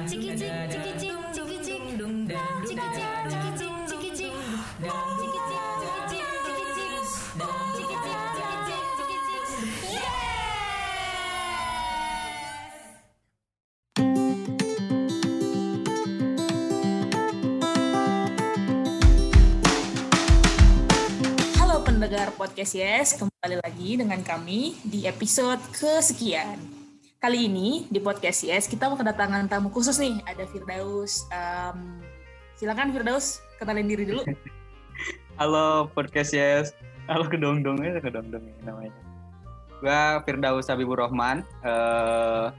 [0.00, 0.08] Halo
[21.84, 26.69] pendengar podcast Yes, kembali lagi dengan kami di episode kesekian.
[27.20, 31.28] Kali ini di podcast Yes kita mau kedatangan tamu khusus nih, ada Firdaus.
[31.28, 32.00] Um,
[32.56, 34.24] silakan Firdaus, kenalin diri dulu.
[35.36, 36.72] Halo podcast Yes.
[37.12, 38.96] Halo kedong-dongnya, kedong-dong ini namanya.
[39.84, 42.56] Gua Firdaus Habibur Rahman eh,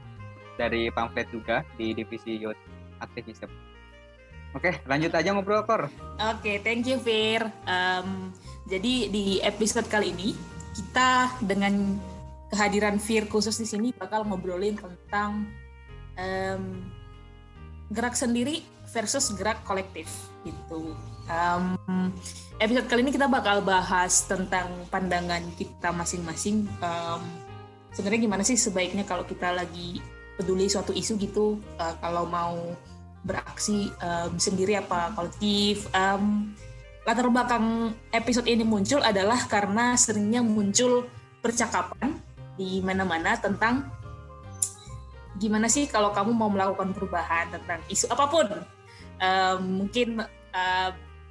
[0.54, 2.62] dari pamflet juga di divisi Youth
[3.02, 3.50] Activism.
[4.54, 5.90] Oke, lanjut aja ngobrol Kor.
[6.38, 7.50] Oke, thank you Fir.
[7.66, 8.30] Um,
[8.70, 10.38] jadi di episode kali ini
[10.78, 11.98] kita dengan
[12.52, 15.48] kehadiran Fir khusus di sini bakal ngobrolin tentang
[16.20, 16.64] um,
[17.88, 18.60] gerak sendiri
[18.92, 20.06] versus gerak kolektif
[20.44, 20.92] gitu.
[21.32, 22.12] Um,
[22.60, 26.68] episode kali ini kita bakal bahas tentang pandangan kita masing-masing.
[26.84, 27.24] Um,
[27.92, 30.00] Sebenarnya gimana sih sebaiknya kalau kita lagi
[30.40, 32.56] peduli suatu isu gitu, uh, kalau mau
[33.20, 35.84] beraksi um, sendiri apa kolektif.
[35.92, 36.56] Um,
[37.04, 41.04] latar belakang episode ini muncul adalah karena seringnya muncul
[41.44, 42.16] percakapan
[42.56, 43.88] di mana-mana tentang
[45.40, 48.46] gimana sih kalau kamu mau melakukan perubahan tentang isu apa pun.
[49.22, 50.22] Um, mungkin
[50.52, 50.90] uh,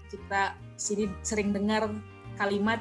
[0.10, 1.92] kita sini sering dengar
[2.40, 2.80] kalimat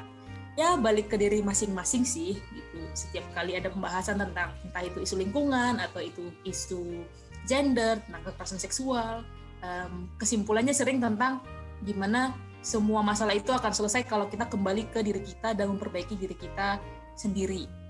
[0.59, 2.79] ya balik ke diri masing-masing sih gitu.
[2.97, 7.05] Setiap kali ada pembahasan tentang entah itu isu lingkungan atau itu isu
[7.45, 9.23] gender, tentang kekerasan seksual.
[9.61, 11.43] Um, kesimpulannya sering tentang
[11.85, 16.37] gimana semua masalah itu akan selesai kalau kita kembali ke diri kita dan memperbaiki diri
[16.37, 16.77] kita
[17.17, 17.80] sendiri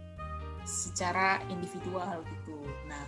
[0.65, 2.57] secara individual gitu.
[2.87, 3.03] Nah,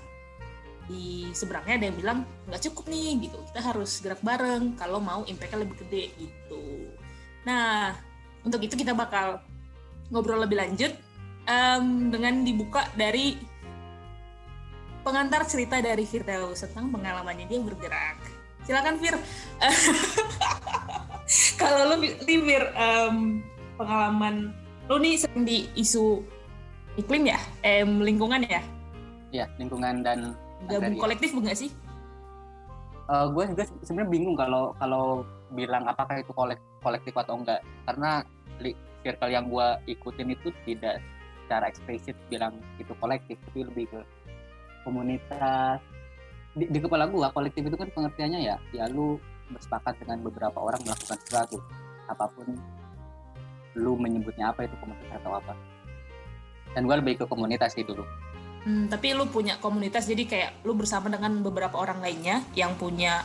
[0.87, 2.19] di seberangnya ada yang bilang
[2.51, 6.63] nggak cukup nih gitu, kita harus gerak bareng kalau mau impactnya lebih gede gitu.
[7.47, 7.95] Nah,
[8.43, 9.39] untuk itu kita bakal
[10.11, 10.91] ngobrol lebih lanjut
[11.47, 13.39] um, dengan dibuka dari
[15.03, 18.17] pengantar cerita dari Firdaus tentang pengalamannya dia bergerak.
[18.63, 19.15] Silakan Fir.
[21.59, 23.43] Kalau lu nih Fir, um,
[23.75, 24.55] pengalaman
[24.87, 26.23] lu nih sering di isu
[26.99, 28.61] iklim ya, eh, lingkungan ya?
[29.33, 30.37] Ya, lingkungan dan
[30.69, 31.71] Gabung kolektif bukan sih?
[33.03, 37.59] Eh, gue juga sebenarnya bingung kalau kalau bilang apakah itu kolektif, kolektif atau enggak.
[37.83, 38.23] Karena
[39.03, 41.03] circle yang gue ikutin itu tidak
[41.43, 43.99] secara eksplisit bilang itu kolektif tapi lebih ke
[44.87, 45.83] komunitas.
[46.55, 49.19] Di, di kepala gue kolektif itu kan pengertiannya ya ya lu
[49.51, 51.59] bersepakat dengan beberapa orang melakukan sesuatu.
[52.07, 52.55] Apa pun
[53.75, 55.51] lu menyebutnya apa itu komunitas atau apa
[56.73, 58.05] dan gue lebih ke komunitas sih dulu
[58.63, 63.19] Hmm, tapi lu punya komunitas jadi kayak lu bersama dengan beberapa orang lainnya yang punya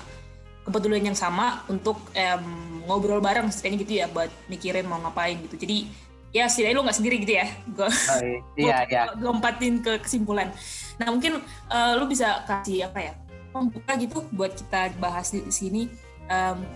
[0.66, 2.42] kepedulian yang sama untuk em,
[2.90, 5.54] ngobrol bareng kayaknya gitu ya buat mikirin mau ngapain gitu.
[5.54, 5.86] Jadi
[6.34, 7.46] ya setidaknya lu nggak sendiri gitu ya.
[7.70, 8.20] Gue oh,
[8.66, 10.50] iya iya lompatin ke kesimpulan.
[10.98, 11.38] Nah mungkin
[11.70, 13.12] eh, lu bisa kasih apa ya
[13.54, 15.86] pembuka gitu buat kita bahas di sini.
[16.26, 16.66] Em,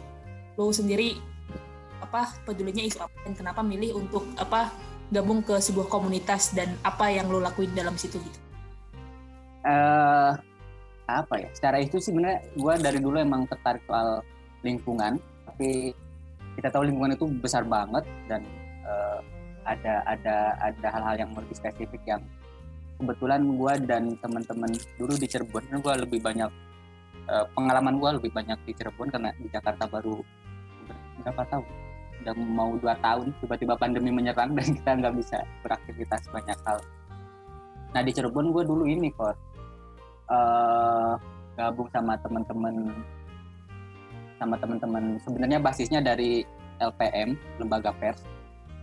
[0.55, 1.19] lu sendiri
[1.99, 4.71] apa pedulinya isu apa dan kenapa milih untuk apa
[5.13, 8.39] gabung ke sebuah komunitas dan apa yang lu lakuin dalam situ gitu.
[9.69, 10.33] eh
[11.07, 14.25] apa ya secara itu sih sebenarnya gue dari dulu emang tertarik soal
[14.65, 15.93] lingkungan tapi
[16.57, 18.41] kita tahu lingkungan itu besar banget dan
[18.89, 19.19] eh,
[19.69, 22.23] ada ada ada hal-hal yang lebih spesifik yang
[22.97, 26.51] kebetulan gue dan teman-teman dulu di Cirebon gue lebih banyak
[27.29, 30.23] eh, pengalaman gue lebih banyak di Cirebon karena di Jakarta baru
[31.23, 31.92] berapa tahun
[32.23, 36.79] udah mau dua tahun tiba-tiba pandemi menyerang dan kita nggak bisa beraktivitas banyak hal.
[37.93, 39.37] Nah di Cirebon gue dulu ini kok
[40.31, 41.13] eh,
[41.59, 42.95] gabung sama teman-teman
[44.41, 45.21] sama teman-teman.
[45.23, 46.43] Sebenarnya basisnya dari
[46.81, 48.25] LPM lembaga pers.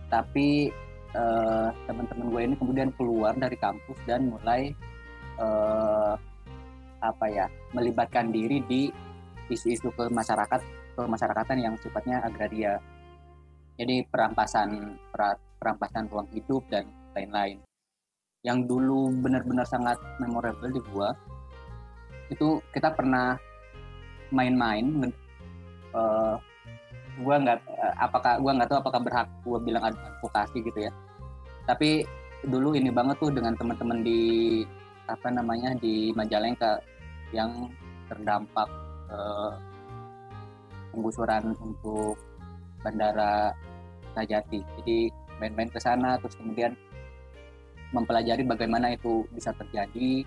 [0.08, 0.70] Tapi
[1.16, 4.70] eh, teman-teman gue ini kemudian keluar dari kampus dan mulai
[5.40, 6.14] eh,
[7.00, 8.92] apa ya melibatkan diri di
[9.48, 10.60] isu-isu ke masyarakat
[10.94, 12.76] kemasyarakatan yang sifatnya agraria
[13.80, 16.84] jadi perampasan pera- perampasan ruang hidup dan
[17.16, 17.64] lain-lain.
[18.44, 21.16] Yang dulu benar-benar sangat memorable di gua
[22.28, 23.40] itu kita pernah
[24.28, 25.08] main-main
[25.96, 26.34] eh,
[27.24, 30.92] gua nggak eh, apakah gua nggak tahu apakah berhak gua bilang ad- advokasi gitu ya.
[31.64, 32.04] Tapi
[32.44, 34.20] dulu ini banget tuh dengan teman-teman di
[35.08, 36.84] apa namanya di Majalengka
[37.32, 37.72] yang
[38.12, 38.68] terdampak
[39.08, 39.52] eh,
[40.92, 42.20] penggusuran untuk
[42.80, 43.52] bandara
[44.12, 44.60] Tajati.
[44.80, 45.10] Jadi
[45.40, 46.76] main-main ke sana terus kemudian
[47.90, 50.22] mempelajari bagaimana itu bisa terjadi,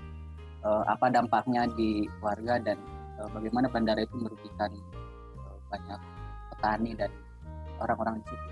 [0.64, 2.76] eh, apa dampaknya di warga dan
[3.20, 4.72] uh, bagaimana bandara itu merugikan
[5.38, 6.00] uh, banyak
[6.54, 7.12] petani dan
[7.82, 8.48] orang-orang di situ.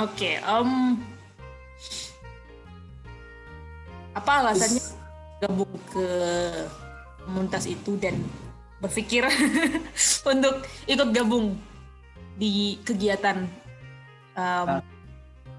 [0.00, 0.96] okay, um,
[4.16, 4.84] apa alasannya
[5.40, 6.08] gabung ke
[7.24, 8.16] komunitas itu dan
[8.80, 9.28] berpikir
[10.32, 11.56] untuk ikut gabung
[12.40, 13.44] di kegiatan
[14.36, 14.82] um,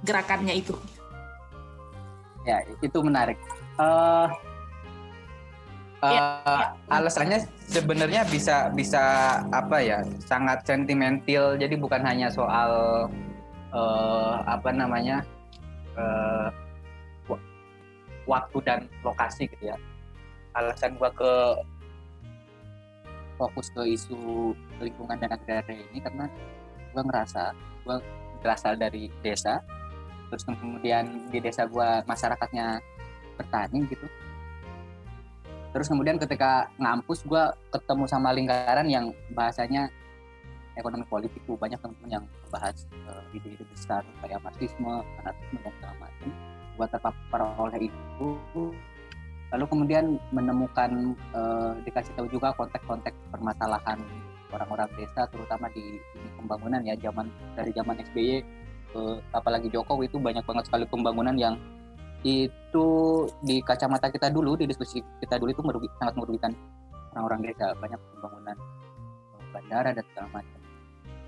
[0.03, 0.75] gerakannya itu?
[2.47, 3.38] Ya, itu menarik.
[3.77, 4.27] Uh,
[6.01, 6.68] uh, ya, ya.
[6.89, 7.39] Alasannya
[7.69, 9.03] sebenarnya bisa bisa
[9.53, 11.56] apa ya, sangat sentimental.
[11.56, 13.06] Jadi bukan hanya soal
[13.71, 15.21] uh, apa namanya
[15.95, 16.50] uh,
[18.25, 19.77] waktu dan lokasi gitu ya.
[20.57, 21.33] Alasan gua ke
[23.41, 26.29] fokus ke isu lingkungan dan agraria ini karena
[26.94, 27.97] gue ngerasa gue
[28.42, 29.62] berasal dari desa
[30.34, 32.82] terus kemudian di desa gue masyarakatnya
[33.38, 34.08] petani gitu
[35.72, 39.88] terus kemudian ketika ngampus gue ketemu sama lingkaran yang bahasanya
[40.76, 45.96] ekonomi politik tuh banyak teman-teman yang membahas uh, ide-ide besar kayak marxisme, anarkisme dan segala
[46.00, 46.30] macam.
[46.80, 48.28] Gue terpapar oleh itu,
[49.52, 54.00] lalu kemudian menemukan uh, dikasih tahu juga konteks-konteks permasalahan
[54.51, 58.44] orang-orang desa terutama di, di pembangunan ya zaman dari zaman SBY
[58.92, 59.01] ke
[59.31, 61.56] apalagi Jokowi itu banyak banget sekali pembangunan yang
[62.21, 62.88] itu
[63.42, 66.51] di kacamata kita dulu di diskusi kita dulu itu merugi, sangat merugikan
[67.18, 67.74] orang-orang desa.
[67.81, 68.57] Banyak pembangunan
[69.51, 70.59] bandara dan segala macam.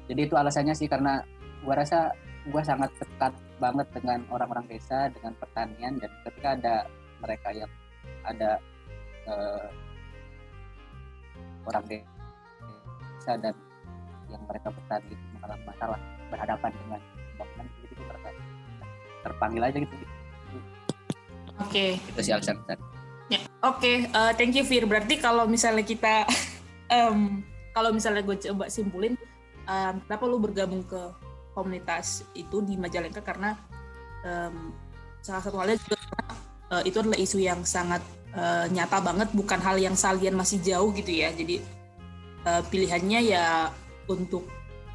[0.06, 1.26] Jadi itu alasannya sih karena
[1.66, 2.14] gua rasa
[2.52, 6.76] gua sangat dekat banget dengan orang-orang desa dengan pertanian dan ketika ada
[7.24, 7.72] mereka yang
[8.28, 8.60] ada
[9.26, 9.68] uh,
[11.66, 12.13] orang desa
[13.24, 13.56] bisa dan
[14.28, 17.00] yang mereka bertani itu mengalami masalah berhadapan dengan
[17.32, 18.30] pembangunan jadi itu mereka
[19.24, 19.96] terpanggil aja gitu.
[19.96, 20.12] Oke.
[21.72, 21.92] Okay.
[22.12, 22.60] Itu sih alasan
[23.32, 23.80] Ya, oke.
[23.80, 23.96] Okay.
[24.12, 24.84] Uh, eh, thank you Fir.
[24.84, 26.28] Berarti kalau misalnya kita
[27.00, 27.40] um,
[27.72, 29.16] kalau misalnya gue coba simpulin
[29.64, 31.00] um, kenapa lu bergabung ke
[31.56, 33.56] komunitas itu di Majalengka karena
[34.28, 34.76] um,
[35.24, 35.96] salah satu halnya juga
[36.76, 38.04] uh, itu adalah isu yang sangat
[38.36, 41.32] uh, nyata banget bukan hal yang salian masih jauh gitu ya.
[41.32, 41.64] Jadi
[42.48, 43.72] uh, pilihannya ya
[44.08, 44.48] untuk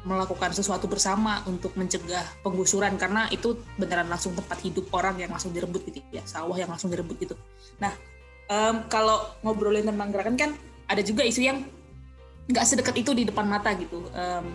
[0.07, 5.51] melakukan sesuatu bersama untuk mencegah penggusuran karena itu beneran langsung tempat hidup orang yang langsung
[5.51, 7.35] direbut gitu ya sawah yang langsung direbut gitu.
[7.83, 7.91] Nah
[8.47, 10.51] um, kalau ngobrolin tentang gerakan kan
[10.87, 11.67] ada juga isu yang
[12.49, 14.07] nggak sedekat itu di depan mata gitu.
[14.15, 14.45] Um,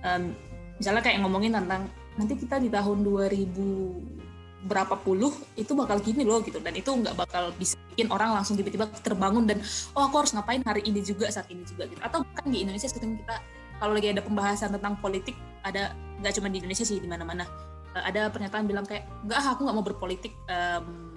[0.00, 0.22] um,
[0.80, 4.29] misalnya kayak ngomongin tentang nanti kita di tahun 2000
[4.60, 6.60] berapa puluh itu bakal gini loh gitu.
[6.60, 9.58] Dan itu nggak bakal bisa bikin orang langsung tiba-tiba terbangun dan
[9.96, 12.00] oh aku harus ngapain hari ini juga saat ini juga gitu.
[12.04, 13.36] Atau kan di Indonesia sekarang kita
[13.80, 15.32] kalau lagi ada pembahasan tentang politik
[15.64, 17.48] ada nggak cuma di Indonesia sih di mana-mana.
[17.96, 21.16] Uh, ada pernyataan bilang kayak nggak aku nggak mau berpolitik um,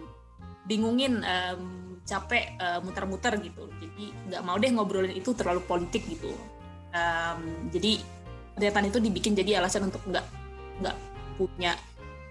[0.63, 3.67] bingungin um, capek uh, muter-muter gitu.
[3.83, 6.31] Jadi nggak mau deh ngobrolin itu terlalu politik gitu.
[6.95, 7.99] Um, jadi
[8.55, 10.25] pernyataan itu dibikin jadi alasan untuk nggak
[10.79, 10.95] nggak
[11.35, 11.73] punya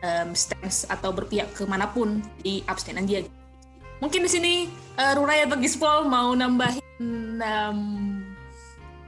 [0.02, 3.24] um, stance atau berpihak ke mana pun jadi abstain aja
[4.02, 4.54] mungkin di sini
[4.98, 6.82] uh, Rurai atau Gispol mau nambahin
[7.38, 7.80] um,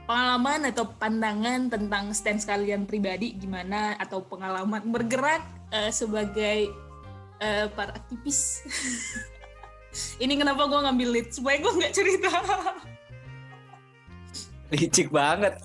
[0.07, 5.43] pengalaman atau pandangan tentang stance kalian pribadi gimana atau pengalaman bergerak
[5.73, 6.69] uh, sebagai
[7.41, 8.61] uh, para aktivis.
[10.23, 11.27] Ini kenapa gue ngambil lead?
[11.31, 12.29] Supaya gue nggak cerita.
[14.75, 15.55] Licik banget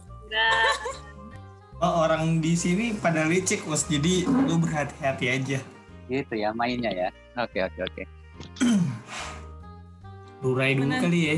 [1.81, 3.89] oh, orang di sini pada licik bos.
[3.89, 5.59] Jadi lu berhati-hati aja.
[6.07, 7.09] Gitu ya mainnya ya.
[7.41, 8.03] Oke oke oke.
[10.41, 11.37] Lu Rai dulu kali ya.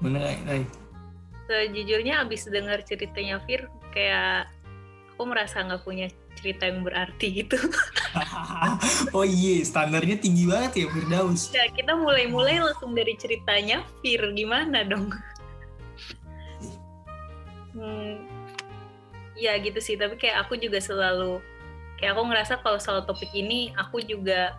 [0.00, 0.64] Mana Rai.
[1.44, 4.48] Sejujurnya abis dengar ceritanya Fir kayak
[5.12, 6.08] aku merasa nggak punya
[6.40, 7.60] cerita yang berarti gitu.
[9.16, 11.52] oh iya, standarnya tinggi banget ya Firdaus.
[11.52, 13.84] Ya, kita mulai-mulai langsung dari ceritanya.
[14.00, 15.12] Fir, gimana dong?
[17.70, 18.26] Hmm,
[19.40, 19.96] ya gitu sih.
[19.96, 21.40] Tapi kayak aku juga selalu
[21.96, 24.56] kayak aku ngerasa kalau soal topik ini aku juga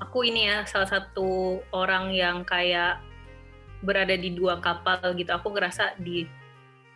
[0.00, 3.00] aku ini ya salah satu orang yang kayak
[3.84, 5.28] berada di dua kapal gitu.
[5.36, 6.24] Aku ngerasa di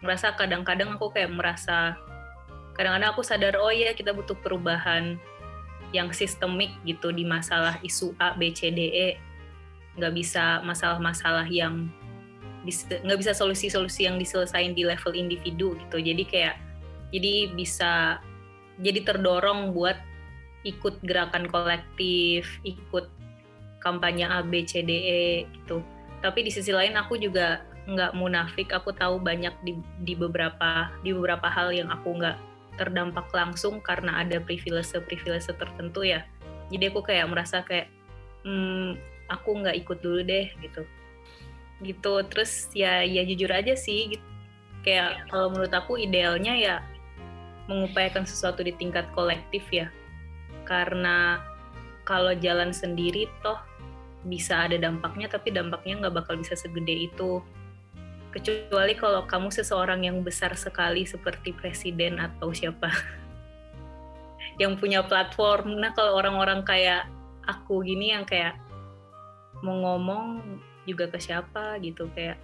[0.04, 1.96] ngerasa kadang-kadang aku kayak merasa
[2.76, 5.16] kadang-kadang aku sadar oh ya kita butuh perubahan
[5.94, 9.08] yang sistemik gitu di masalah isu A B C D E.
[9.94, 11.86] Nggak bisa masalah-masalah yang
[12.64, 15.96] nggak bisa solusi-solusi yang diselesain di level individu gitu.
[16.00, 16.56] Jadi kayak
[17.12, 18.18] jadi bisa
[18.80, 20.00] jadi terdorong buat
[20.64, 23.06] ikut gerakan kolektif ikut
[23.84, 25.24] kampanye A B C D E
[25.60, 25.84] gitu.
[26.24, 31.12] Tapi di sisi lain aku juga nggak munafik aku tahu banyak di, di beberapa di
[31.12, 32.40] beberapa hal yang aku nggak
[32.80, 36.24] terdampak langsung karena ada privilege privilege tertentu ya.
[36.72, 37.92] Jadi aku kayak merasa kayak
[38.48, 38.96] hmm,
[39.28, 40.88] aku nggak ikut dulu deh gitu
[41.82, 42.22] gitu.
[42.30, 44.26] Terus ya ya jujur aja sih gitu.
[44.84, 46.84] kayak kalau menurut aku idealnya ya
[47.72, 49.88] mengupayakan sesuatu di tingkat kolektif ya.
[50.68, 51.40] Karena
[52.04, 53.56] kalau jalan sendiri toh
[54.28, 57.40] bisa ada dampaknya tapi dampaknya nggak bakal bisa segede itu.
[58.28, 62.92] Kecuali kalau kamu seseorang yang besar sekali seperti presiden atau siapa
[64.62, 65.80] yang punya platform.
[65.80, 67.08] Nah kalau orang-orang kayak
[67.48, 68.58] aku gini yang kayak
[69.64, 70.44] mau ngomong
[70.84, 72.36] juga ke siapa gitu kayak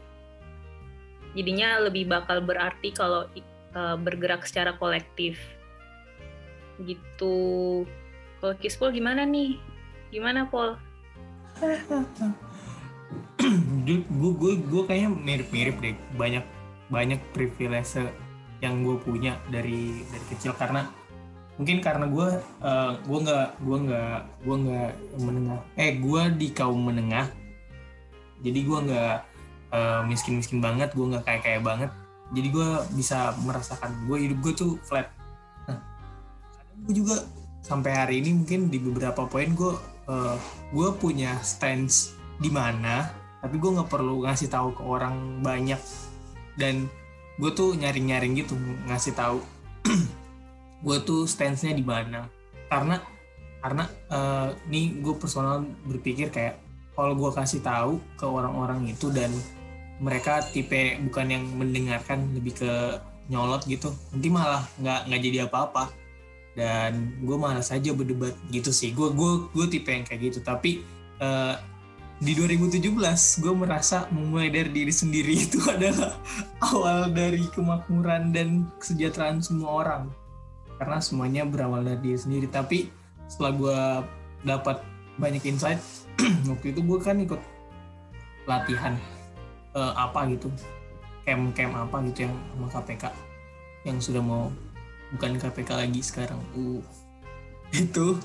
[1.36, 3.26] jadinya lebih bakal berarti kalau
[3.74, 5.38] uh, bergerak secara kolektif.
[6.80, 7.36] Gitu.
[8.40, 9.60] Kalau Kispol gimana nih?
[10.10, 10.74] Gimana Pol?
[13.86, 15.96] Gue gue gue kayaknya mirip-mirip deh.
[16.16, 16.44] Banyak
[16.90, 18.00] banyak privilege
[18.60, 20.56] yang gue punya dari dari kecil.
[20.56, 20.88] Karena
[21.60, 22.28] mungkin karena gue
[22.64, 24.18] uh, gue nggak gue nggak
[24.48, 27.28] gue nggak menengah eh gue di kaum menengah
[28.40, 29.16] jadi gue nggak
[29.72, 31.90] uh, miskin miskin banget gue nggak kaya kaya banget.
[32.30, 35.10] Jadi gue bisa merasakan gue hidup gue tuh flat.
[35.66, 35.78] Nah
[36.86, 37.20] gue juga
[37.60, 39.72] sampai hari ini mungkin di beberapa poin gue
[40.08, 40.36] uh,
[40.72, 43.12] gue punya stance di mana
[43.44, 45.80] tapi gue nggak perlu ngasih tahu ke orang banyak.
[46.56, 46.88] Dan
[47.40, 48.56] gue tuh nyaring nyaring gitu
[48.88, 49.40] ngasih tahu
[50.84, 52.24] gue tuh stance-nya di mana.
[52.72, 53.00] Karena
[53.60, 56.69] karena uh, nih gue personal berpikir kayak
[57.00, 59.32] kalau gue kasih tahu ke orang-orang itu dan
[60.00, 62.72] mereka tipe bukan yang mendengarkan lebih ke
[63.32, 65.88] nyolot gitu nanti malah nggak nggak jadi apa-apa.
[66.52, 68.92] Dan gue malas saja berdebat gitu sih.
[68.92, 70.44] Gue gue gue tipe yang kayak gitu.
[70.44, 70.84] Tapi
[71.22, 71.56] uh,
[72.20, 72.84] di 2017
[73.40, 76.20] gue merasa memulai dari diri sendiri itu adalah
[76.60, 80.02] awal dari kemakmuran dan kesejahteraan semua orang.
[80.76, 82.46] Karena semuanya berawal dari diri sendiri.
[82.50, 82.92] Tapi
[83.30, 83.80] setelah gue
[84.44, 84.84] dapat
[85.20, 85.80] banyak insight
[86.50, 87.40] waktu itu gue kan ikut
[88.48, 88.94] latihan
[89.76, 90.48] uh, apa gitu
[91.24, 93.04] camp camp apa gitu yang sama KPK
[93.86, 94.48] yang sudah mau
[95.14, 96.82] bukan KPK lagi sekarang uh
[97.84, 98.18] itu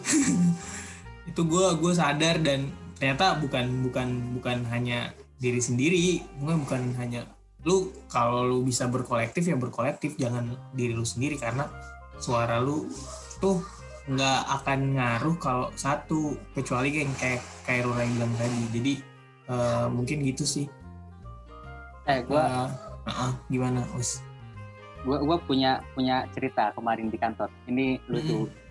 [1.30, 4.08] itu gue gue sadar dan ternyata bukan bukan
[4.40, 7.28] bukan hanya diri sendiri bukan bukan hanya
[7.66, 11.66] lu kalau lu bisa berkolektif ya berkolektif jangan diri lu sendiri karena
[12.22, 12.88] suara lu
[13.42, 13.60] tuh
[14.06, 18.62] nggak akan ngaruh kalau satu kecuali kayak kayak kayak Rura bilang tadi.
[18.70, 18.94] Jadi
[19.50, 20.66] uh, mungkin gitu sih.
[22.06, 22.70] Eh gua
[23.06, 24.22] uh, uh, gimana us?
[25.06, 27.50] gua gua punya punya cerita kemarin di kantor.
[27.70, 28.46] Ini lucu.
[28.46, 28.64] Hmm.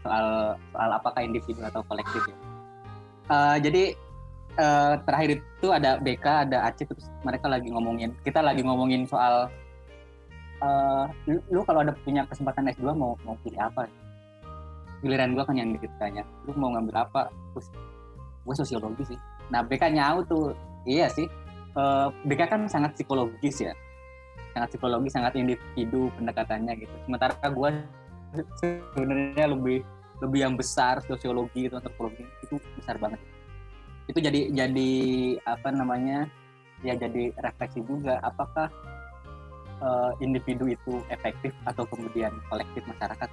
[0.00, 2.36] soal soal apakah individu atau kolektif ya.
[3.28, 3.92] Uh, jadi
[4.56, 9.52] uh, terakhir itu ada BK ada Aceh terus mereka lagi ngomongin kita lagi ngomongin soal
[10.64, 13.86] uh, lu, lu kalau ada punya kesempatan S2 mau mau pilih apa
[15.00, 17.32] giliran gue kan yang ditanya lu mau ngambil apa?
[17.56, 17.66] Terus
[18.44, 19.18] gue sosiologi sih.
[19.52, 20.52] Nah BK nyau tuh
[20.84, 21.26] iya sih.
[21.76, 23.72] Uh, eh, BK kan sangat psikologis ya.
[24.52, 26.94] Sangat psikologis sangat individu pendekatannya gitu.
[27.06, 27.70] Sementara gue
[28.60, 29.82] sebenarnya lebih
[30.20, 33.20] lebih yang besar sosiologi itu antropologi itu besar banget.
[34.04, 34.90] Itu jadi jadi
[35.46, 36.28] apa namanya
[36.80, 38.68] ya jadi refleksi juga apakah
[39.80, 43.28] uh, individu itu efektif atau kemudian kolektif masyarakat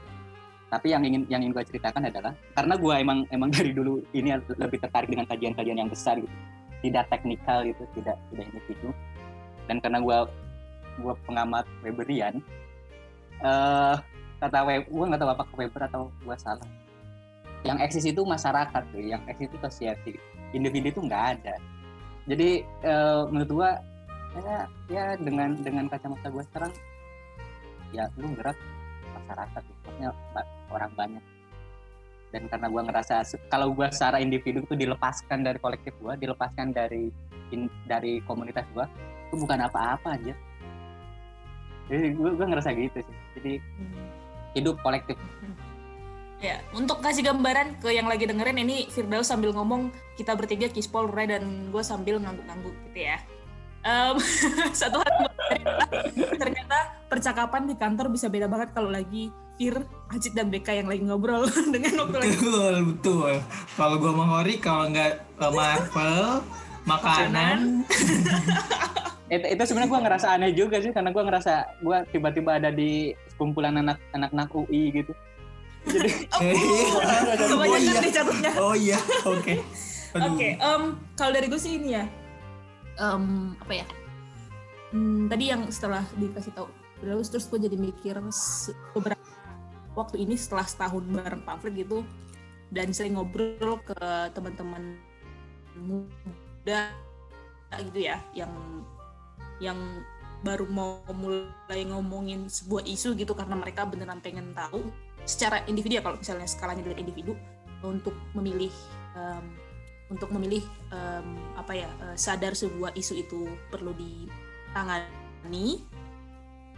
[0.67, 4.35] tapi yang ingin yang ingin gue ceritakan adalah karena gue emang emang dari dulu ini
[4.59, 6.35] lebih tertarik dengan kajian-kajian yang besar gitu.
[6.77, 8.89] Tidak teknikal gitu tidak tidak individu
[9.65, 10.17] dan karena gue
[10.97, 12.41] gue pengamat Weberian
[13.41, 13.97] uh,
[14.37, 16.69] kata Web gue nggak tahu apakah Weber atau gue salah.
[17.65, 19.01] Yang eksis itu masyarakat tuh.
[19.01, 20.13] Yang eksis itu society
[20.53, 21.55] individu itu nggak ada.
[22.27, 23.71] Jadi uh, menurut gue
[24.37, 24.57] ya
[24.91, 26.71] ya dengan dengan kacamata gue sekarang
[27.95, 28.57] ya lu gerak
[29.27, 30.09] masyarakat maksudnya
[30.71, 31.23] orang banyak.
[32.31, 33.13] Dan karena gue ngerasa
[33.51, 37.11] kalau gue secara individu itu dilepaskan dari kolektif gue dilepaskan dari
[37.51, 38.83] in, dari komunitas gue
[39.31, 40.35] itu bukan apa-apa aja
[41.87, 43.17] jadi gue, gue ngerasa gitu sih.
[43.39, 43.53] Jadi
[44.59, 45.17] hidup kolektif.
[46.37, 49.89] Ya, untuk kasih gambaran ke yang lagi dengerin ini Firdaus sambil ngomong
[50.21, 53.17] kita bertiga Kispol, Ray dan gue sambil ngangguk-ngangguk gitu ya
[53.87, 54.15] um,
[54.83, 55.13] satu hal
[56.35, 56.77] ternyata
[57.07, 59.73] percakapan di kantor bisa beda banget kalau lagi Fir,
[60.13, 62.29] Acit dan BK yang lagi ngobrol dengan waktu lagi.
[62.37, 63.33] Betul, betul.
[63.73, 66.45] Kalau gue mau Hori, kalau nggak Marvel,
[66.85, 67.81] makanan.
[69.33, 73.17] itu, itu sebenarnya gue ngerasa aneh juga sih, karena gue ngerasa gue tiba-tiba ada di
[73.41, 75.09] kumpulan anak anak UI gitu.
[75.89, 78.01] Jadi, oh, oh, iya.
[78.61, 79.41] Oh iya, oke.
[79.41, 79.57] Okay.
[80.17, 82.05] Oke, okay, um, kalau dari gue sih ini ya,
[82.99, 83.87] um, apa ya?
[84.93, 86.69] Hmm, tadi yang setelah dikasih tahu.
[86.97, 88.17] Terus terus gue jadi mikir
[88.97, 89.21] beberapa
[89.97, 92.05] waktu ini setelah setahun bareng pamflet gitu
[92.69, 93.97] dan sering ngobrol ke
[94.33, 94.97] teman-teman
[95.77, 96.93] muda
[97.91, 98.51] gitu ya yang
[99.57, 99.77] yang
[100.45, 104.85] baru mau mulai ngomongin sebuah isu gitu karena mereka beneran pengen tahu
[105.25, 107.33] secara individu ya kalau misalnya skalanya dari individu
[107.81, 108.71] untuk memilih
[109.17, 109.45] um,
[110.07, 115.83] untuk memilih um, apa ya uh, sadar sebuah isu itu perlu ditangani.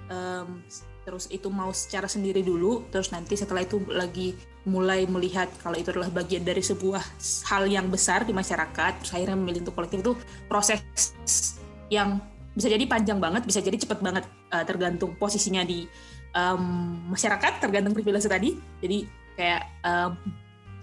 [0.10, 0.66] Um,
[1.06, 4.34] terus itu mau secara sendiri dulu terus nanti setelah itu lagi
[4.66, 7.02] mulai melihat kalau itu adalah bagian dari sebuah
[7.50, 10.14] hal yang besar di masyarakat terus akhirnya memilih untuk kolektif itu
[10.50, 10.82] proses
[11.94, 12.22] yang
[12.54, 15.86] bisa jadi panjang banget bisa jadi cepat banget uh, tergantung posisinya di
[16.34, 16.62] um,
[17.14, 18.58] masyarakat tergantung privilege tadi.
[18.82, 20.12] Jadi kayak um,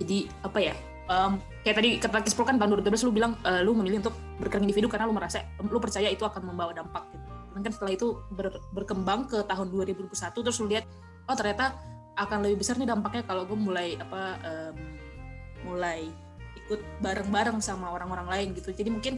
[0.02, 0.74] jadi apa ya
[1.10, 4.62] um, kayak tadi ketika Kispro kan tahun 2013 lu bilang uh, lu memilih untuk bergerak
[4.62, 7.26] individu karena lu merasa lu percaya itu akan membawa dampak gitu.
[7.56, 10.12] Kan setelah itu ber, berkembang ke tahun 2021
[10.44, 10.84] terus lu lihat
[11.26, 11.74] oh ternyata
[12.16, 14.76] akan lebih besar nih dampaknya kalau gue mulai apa um,
[15.66, 16.08] mulai
[16.66, 18.72] ikut bareng-bareng sama orang-orang lain gitu.
[18.72, 19.14] Jadi mungkin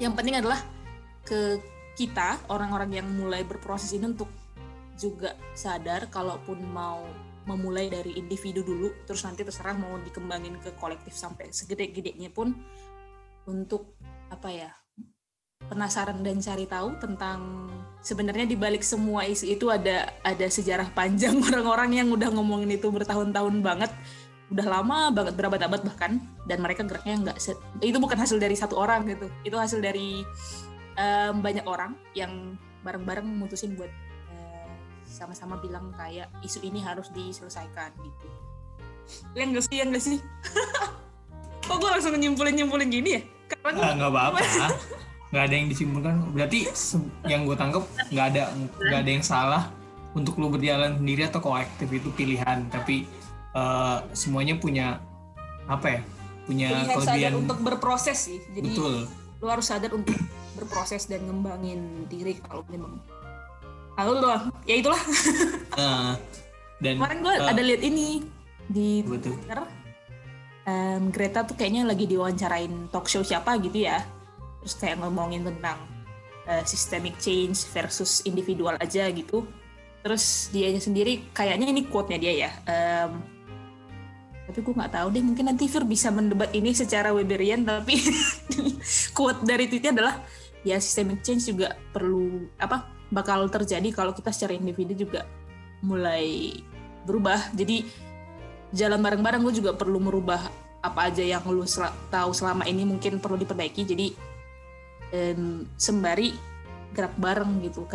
[0.00, 0.60] yang penting adalah
[1.26, 1.60] ke
[1.96, 4.28] kita orang-orang yang mulai berproses ini untuk
[4.96, 7.04] juga sadar kalaupun mau
[7.46, 12.52] memulai dari individu dulu terus nanti terserah mau dikembangin ke kolektif sampai segede-gedenya pun
[13.46, 13.94] untuk
[14.28, 14.70] apa ya
[15.70, 17.70] penasaran dan cari tahu tentang
[18.02, 22.90] sebenarnya di balik semua isu itu ada ada sejarah panjang orang-orang yang udah ngomongin itu
[22.90, 23.90] bertahun-tahun banget
[24.46, 27.38] udah lama banget berabad-abad bahkan dan mereka geraknya nggak
[27.82, 30.22] itu bukan hasil dari satu orang gitu itu hasil dari
[30.94, 32.54] um, banyak orang yang
[32.86, 33.90] bareng-bareng memutusin buat
[35.06, 38.26] sama-sama bilang kayak isu ini harus diselesaikan gitu.
[39.38, 40.18] Yang gak sih, yang gak sih?
[41.66, 43.22] Kok gue langsung nyimpulin-nyimpulin gini ya?
[43.46, 44.38] Karena nggak apa-apa.
[45.34, 46.14] nggak ada yang disimpulkan.
[46.30, 46.58] Berarti
[47.26, 49.62] yang gue tangkap nggak ada nggak ada yang salah
[50.14, 52.66] untuk lu berjalan sendiri atau kolektif itu pilihan.
[52.70, 53.06] Tapi
[53.54, 55.02] uh, semuanya punya
[55.66, 56.00] apa ya?
[56.46, 58.38] Punya kelebihan untuk berproses sih.
[58.54, 59.10] Jadi betul.
[59.42, 60.14] lu harus sadar untuk
[60.56, 63.02] berproses dan ngembangin diri kalau memang
[63.96, 65.02] lalu loh ya itulah.
[65.76, 66.16] Uh,
[66.80, 68.24] dan kemarin gue uh, ada lihat ini
[68.64, 69.36] di betul.
[69.36, 69.60] Twitter.
[70.64, 74.00] Um, Greta tuh kayaknya lagi diwawancarain talk show siapa gitu ya.
[74.64, 75.76] Terus kayak ngomongin tentang
[76.48, 79.44] uh, systemic change versus individual aja gitu.
[80.00, 83.20] Terus dia sendiri kayaknya ini quote-nya dia ya um,
[84.46, 87.98] tapi gue nggak tahu deh mungkin nanti Fir bisa mendebat ini secara Weberian tapi
[89.16, 90.22] quote dari tweetnya adalah
[90.62, 95.26] ya systemic change juga perlu apa bakal terjadi kalau kita secara individu juga
[95.84, 96.58] mulai
[97.06, 97.54] berubah.
[97.54, 97.86] Jadi
[98.74, 100.50] jalan bareng-bareng gue juga perlu merubah
[100.82, 103.82] apa aja yang lu sel tahu selama ini mungkin perlu diperbaiki.
[103.86, 104.06] Jadi
[105.14, 106.34] um, sembari
[106.94, 107.86] gerak bareng gitu.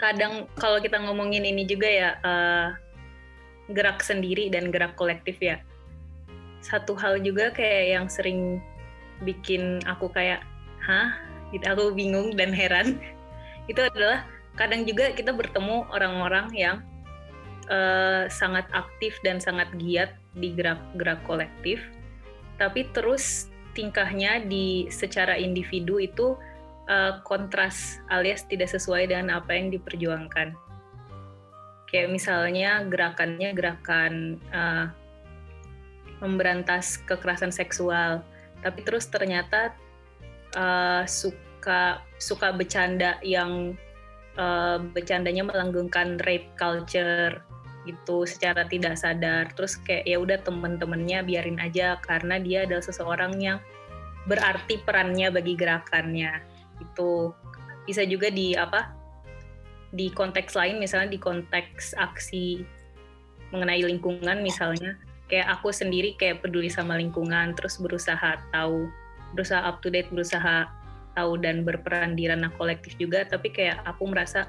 [0.00, 2.68] Kadang kalau kita ngomongin ini juga ya uh,
[3.72, 5.60] gerak sendiri dan gerak kolektif ya.
[6.60, 8.60] Satu hal juga kayak yang sering
[9.24, 10.40] bikin aku kayak
[10.80, 11.12] hah?
[11.52, 13.00] Gitu aku bingung dan heran
[13.66, 14.24] itu adalah
[14.56, 16.76] kadang juga kita bertemu orang-orang yang
[17.70, 21.80] uh, sangat aktif dan sangat giat di gerak-gerak kolektif.
[22.60, 26.36] Tapi terus tingkahnya di secara individu itu
[26.90, 30.52] uh, kontras alias tidak sesuai dengan apa yang diperjuangkan.
[31.88, 34.86] Kayak misalnya gerakannya gerakan uh,
[36.20, 38.22] memberantas kekerasan seksual.
[38.60, 39.72] Tapi terus ternyata
[40.54, 41.02] uh,
[41.60, 43.76] suka suka bercanda yang
[44.40, 47.44] uh, bercandanya melanggengkan rape culture
[47.84, 49.52] gitu secara tidak sadar.
[49.52, 53.60] Terus kayak ya udah temen-temennya biarin aja karena dia adalah seseorang yang
[54.24, 56.40] berarti perannya bagi gerakannya
[56.80, 57.32] itu
[57.84, 58.96] bisa juga di apa
[59.92, 62.64] di konteks lain misalnya di konteks aksi
[63.52, 64.96] mengenai lingkungan misalnya.
[65.28, 68.88] Kayak aku sendiri kayak peduli sama lingkungan terus berusaha tahu
[69.36, 70.79] berusaha up to date berusaha
[71.20, 74.48] tahu dan berperan di ranah kolektif juga tapi kayak aku merasa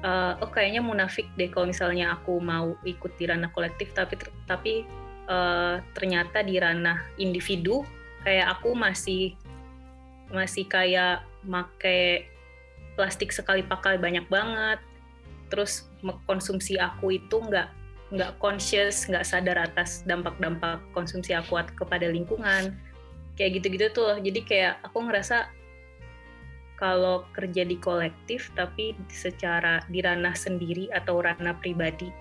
[0.00, 4.16] uh, oh kayaknya munafik deh kalau misalnya aku mau ikut di ranah kolektif tapi
[4.48, 4.88] tapi
[5.28, 7.84] uh, ternyata di ranah individu
[8.24, 9.36] kayak aku masih
[10.32, 12.26] masih kayak make
[12.98, 14.82] plastik sekali pakai banyak banget.
[15.52, 15.86] Terus
[16.26, 17.68] konsumsi aku itu nggak
[18.10, 22.74] nggak conscious nggak sadar atas dampak-dampak konsumsi aku kepada lingkungan.
[23.38, 25.46] Kayak gitu-gitu tuh jadi kayak aku ngerasa
[26.76, 32.12] kalau kerja di kolektif tapi secara di ranah sendiri atau ranah pribadi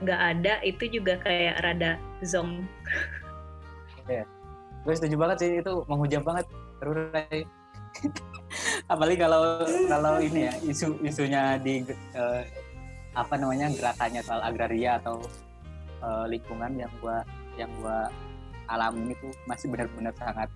[0.00, 2.64] nggak ada itu juga kayak rada zong.
[4.08, 4.24] Ya,
[4.82, 6.48] gue setuju banget sih itu menghujam banget
[6.80, 7.44] terurai.
[8.92, 11.84] Apalagi kalau kalau ini ya isu isunya di
[12.16, 12.42] uh,
[13.14, 15.22] apa namanya gerakannya soal agraria atau
[16.02, 17.22] uh, lingkungan yang gua
[17.58, 18.10] yang gua
[18.70, 20.48] alamin itu masih benar-benar sangat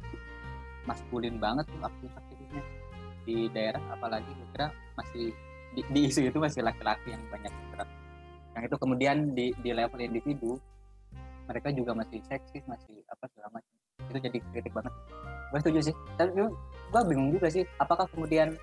[0.87, 2.34] maskulin banget aktivitasnya
[3.25, 5.33] di daerah apalagi kira masih
[5.75, 7.89] di, di isu itu masih laki-laki yang banyak bergerak
[8.55, 10.61] yang itu kemudian di, di level individu
[11.45, 13.75] mereka juga masih seksis masih apa segala macam.
[14.09, 14.93] Itu jadi kritik banget.
[15.53, 15.95] Gue setuju sih.
[16.17, 18.57] Tapi gue bingung juga sih apakah kemudian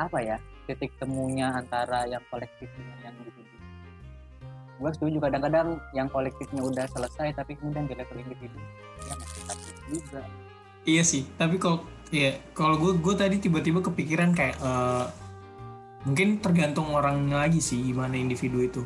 [0.00, 3.42] apa ya titik temunya antara yang kolektif dengan yang individu
[4.80, 8.58] gue setuju kadang-kadang yang kolektifnya udah selesai tapi kemudian di level individu
[9.04, 9.42] ya masih
[9.92, 10.22] juga.
[10.82, 15.08] Iya sih tapi kalau ya kalau gue gue tadi tiba-tiba kepikiran kayak uh,
[16.04, 18.82] mungkin tergantung orangnya lagi sih gimana individu itu.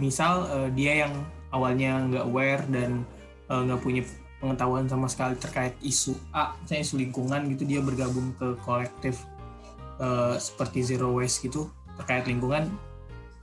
[0.00, 1.14] Misal uh, dia yang
[1.54, 3.06] awalnya nggak aware dan
[3.48, 4.02] eh, nggak uh, punya
[4.42, 9.24] pengetahuan sama sekali terkait isu A, misalnya isu lingkungan gitu dia bergabung ke kolektif
[10.02, 12.68] uh, seperti zero waste gitu terkait lingkungan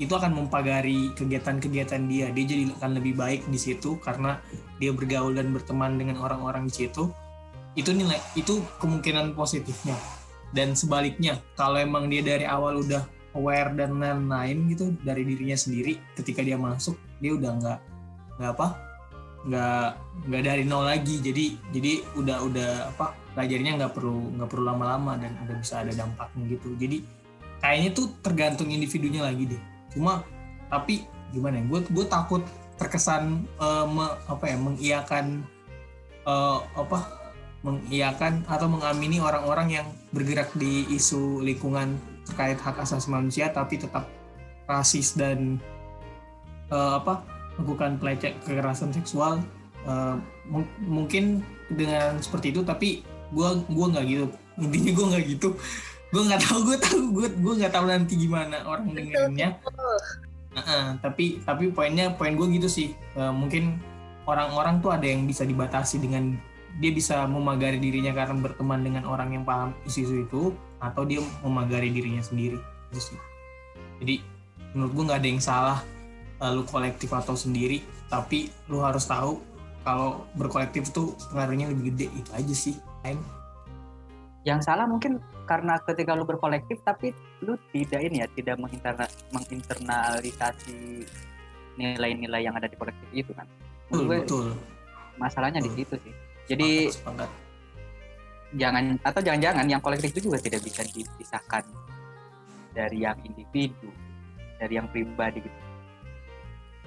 [0.02, 2.28] itu akan mempagari kegiatan-kegiatan dia.
[2.34, 4.42] Dia jadi akan lebih baik di situ karena
[4.82, 7.14] dia bergaul dan berteman dengan orang-orang di situ
[7.74, 9.98] itu nilai itu kemungkinan positifnya.
[10.54, 13.02] Dan sebaliknya kalau emang dia dari awal udah
[13.34, 17.80] aware dan lain-lain gitu dari dirinya sendiri ketika dia masuk dia udah nggak
[18.38, 18.68] nggak apa
[19.50, 19.88] nggak
[20.30, 21.18] nggak dari nol lagi.
[21.18, 25.92] Jadi jadi udah udah apa belajarnya nggak perlu nggak perlu lama-lama dan udah bisa ada
[25.98, 26.70] dampaknya gitu.
[26.78, 26.98] Jadi
[27.58, 29.62] kayaknya tuh tergantung individunya lagi deh.
[29.90, 30.22] Cuma
[30.70, 32.46] tapi gimana ya gue gue takut
[32.78, 35.26] terkesan uh, me, apa ya mengiakan
[36.30, 37.23] uh, apa
[37.64, 41.96] mengiakan atau mengamini orang-orang yang bergerak di isu lingkungan
[42.28, 44.08] terkait hak asasi manusia tapi tetap
[44.68, 45.60] rasis dan
[46.72, 47.24] uh, apa
[47.56, 49.40] melakukan pelecehan kekerasan seksual.
[49.84, 50.16] Uh,
[50.80, 54.26] mungkin dengan seperti itu tapi gue gue nggak gitu.
[54.60, 55.50] Intinya gue nggak gitu.
[56.12, 59.58] Gue nggak tahu gue tahu gue gue nggak tahu nanti gimana orang dengerinnya
[60.54, 62.92] uh -uh, tapi tapi poinnya poin gue gitu sih.
[63.16, 63.80] Uh, mungkin
[64.28, 66.38] orang-orang tuh ada yang bisa dibatasi dengan
[66.82, 70.44] dia bisa memagari dirinya karena berteman dengan orang yang paham isu-isu itu
[70.82, 72.58] atau dia memagari dirinya sendiri.
[72.94, 73.18] Sih.
[74.02, 74.22] Jadi
[74.74, 75.80] menurut gue nggak ada yang salah
[76.44, 77.80] lu kolektif atau sendiri
[78.12, 79.40] tapi lu harus tahu
[79.88, 82.08] kalau berkolektif tuh pengaruhnya lebih gede.
[82.10, 83.22] Itu aja sih lain
[84.44, 91.08] yang salah mungkin karena ketika lu berkolektif tapi lu tidak ini ya tidak menginterna, menginternalisasi
[91.80, 93.48] nilai-nilai yang ada di kolektif itu kan.
[93.88, 94.48] Betul, gue, betul.
[95.16, 95.72] masalahnya betul.
[95.72, 96.14] di situ sih
[96.48, 96.92] jadi
[98.54, 101.64] jangan atau jangan-jangan yang kolektif itu juga tidak bisa dipisahkan
[102.74, 103.90] dari yang individu
[104.64, 105.60] dari yang pribadi gitu.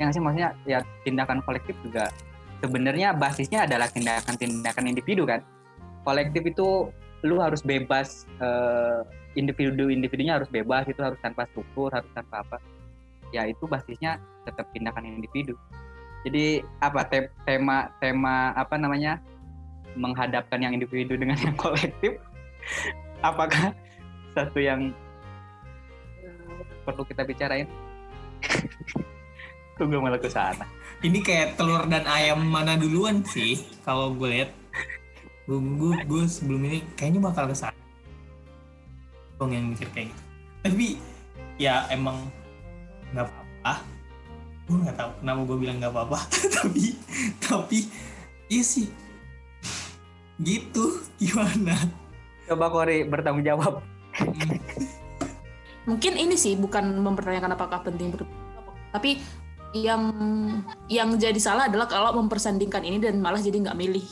[0.01, 0.23] Yang sih?
[0.23, 2.09] Maksudnya ya tindakan kolektif juga
[2.64, 5.45] sebenarnya basisnya adalah tindakan-tindakan individu kan.
[6.07, 6.88] Kolektif itu
[7.25, 9.03] lu harus bebas uh,
[9.37, 12.57] individu-individunya harus bebas itu harus tanpa struktur harus tanpa apa.
[13.35, 15.59] Ya itu basisnya tetap tindakan individu.
[16.25, 19.21] Jadi apa te tema tema apa namanya
[19.96, 22.20] menghadapkan yang individu dengan yang kolektif
[23.24, 23.72] apakah
[24.37, 24.92] satu yang
[26.85, 27.66] perlu kita bicarain
[29.76, 30.64] Tunggu malah ke sana.
[31.04, 34.50] Ini kayak telur dan ayam mana duluan sih kalau gue lihat.
[35.44, 37.76] Gue, gue, gue sebelum ini kayaknya bakal ke sana.
[39.37, 40.22] Bang yang mikir kayak gitu.
[40.64, 40.88] Tapi
[41.61, 42.24] ya emang
[43.12, 43.85] nggak apa-apa.
[44.64, 46.18] Gue nggak tahu kenapa gue bilang nggak apa-apa.
[46.56, 46.96] tapi
[47.37, 47.78] tapi
[48.48, 48.88] iya sih.
[50.40, 50.85] Gitu
[51.16, 51.77] gimana?
[52.46, 53.81] Coba Kori bertanggung jawab.
[54.16, 54.59] Hmm.
[55.87, 58.11] Mungkin ini sih bukan mempertanyakan apakah penting
[58.96, 59.20] tapi
[59.77, 60.03] yang
[60.88, 64.07] yang jadi salah adalah kalau mempersandingkan ini dan malah jadi nggak milih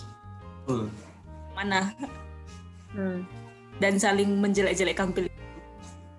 [0.69, 0.85] uh.
[1.57, 1.89] mana
[2.93, 3.25] hmm.
[3.81, 5.33] dan saling menjelek-jelekkan pilih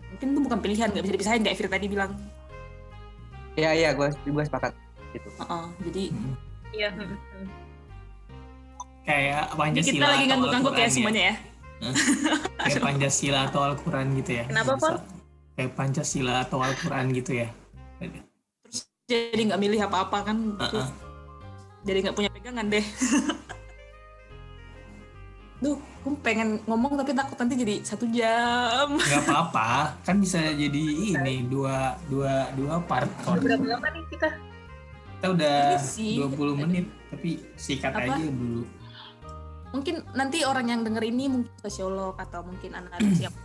[0.10, 2.18] mungkin itu bukan pilihan nggak bisa dipisahin kayak Fir tadi bilang
[3.54, 4.74] iya iya gue gue sepakat
[5.14, 6.10] gitu uh -uh, jadi
[6.74, 6.90] iya
[9.06, 11.36] kayak Pancasila kita lagi ngangguk-ngangguk ya semuanya ya
[12.66, 14.94] kayak Pancasila atau Al-Quran gitu ya kenapa Pak?
[15.56, 17.48] kayak Pancasila atau Al-Quran gitu ya
[19.06, 20.88] jadi nggak milih apa-apa kan uh -uh.
[21.86, 22.86] jadi nggak punya pegangan deh
[25.56, 29.00] Duh, gue pengen ngomong tapi takut nanti jadi satu jam.
[29.00, 30.84] Gak apa-apa, kan bisa jadi
[31.16, 33.08] ini dua dua dua part.
[33.24, 34.30] Berapa lama nih kita?
[35.16, 35.80] Kita udah
[36.20, 38.20] dua puluh menit, tapi sikat apa?
[38.20, 38.68] aja dulu.
[39.76, 43.36] Mungkin nanti orang yang denger ini mungkin sosiolog atau mungkin analis yang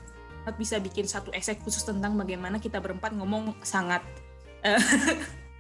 [0.57, 4.03] bisa bikin satu esek khusus tentang bagaimana kita berempat ngomong sangat
[4.67, 4.81] eh,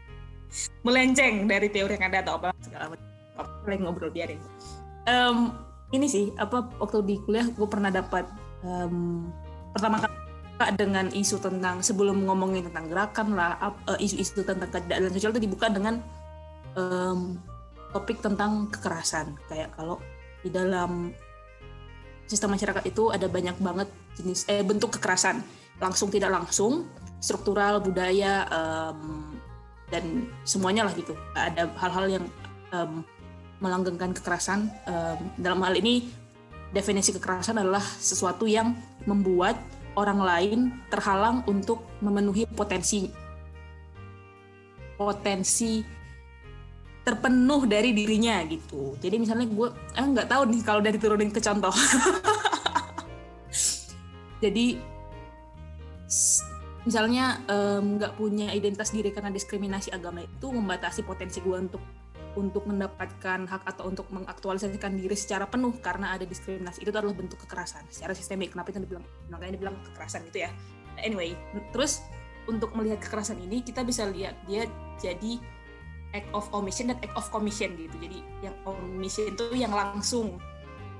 [0.86, 3.06] melenceng dari teori yang ada atau apa segala macam.
[3.66, 4.40] Lagi ngobrol biarin
[5.08, 5.54] um,
[5.90, 8.28] ini sih apa waktu di kuliah gue pernah dapat
[8.62, 9.26] um,
[9.72, 10.18] pertama kali
[10.76, 13.56] dengan isu tentang sebelum ngomongin tentang gerakan lah
[13.88, 16.04] uh, isu-isu tentang keadilan sosial itu dibuka dengan
[16.76, 17.40] um,
[17.96, 19.40] topik tentang kekerasan.
[19.48, 19.96] Kayak kalau
[20.40, 21.12] di dalam
[22.30, 25.42] sistem masyarakat itu ada banyak banget jenis eh bentuk kekerasan.
[25.80, 26.86] Langsung tidak langsung
[27.18, 29.34] struktural budaya um,
[29.90, 31.16] dan semuanya lah gitu.
[31.34, 32.24] Ada hal-hal yang
[32.70, 33.02] um,
[33.60, 34.70] melanggengkan kekerasan.
[34.86, 36.08] Um, dalam hal ini
[36.70, 39.58] definisi kekerasan adalah sesuatu yang membuat
[39.98, 43.10] orang lain terhalang untuk memenuhi potensi
[44.94, 45.82] potensi
[47.00, 48.94] terpenuh dari dirinya gitu.
[49.00, 51.72] Jadi misalnya gue eh nggak tahu nih kalau dari turunin ke contoh.
[54.44, 54.76] Jadi
[56.84, 57.40] misalnya
[57.80, 61.82] nggak um, punya identitas diri karena diskriminasi agama itu membatasi potensi gue untuk
[62.38, 67.42] untuk mendapatkan hak atau untuk mengaktualisasikan diri secara penuh karena ada diskriminasi itu adalah bentuk
[67.42, 70.50] kekerasan secara sistemik kenapa itu dibilang makanya dibilang kekerasan gitu ya
[71.02, 71.34] anyway
[71.74, 72.06] terus
[72.46, 74.70] untuk melihat kekerasan ini kita bisa lihat dia
[75.02, 75.42] jadi
[76.10, 77.96] act of omission dan act of commission gitu.
[77.98, 80.38] Jadi yang omission itu yang langsung